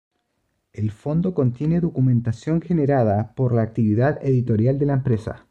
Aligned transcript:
El 0.73 0.89
fondo 0.89 1.35
contiene 1.35 1.79
documentación 1.79 2.59
generada 2.59 3.35
por 3.35 3.53
la 3.53 3.61
actividad 3.61 4.17
editorial 4.25 4.79
de 4.79 4.87
la 4.87 4.93
empresa. 4.93 5.39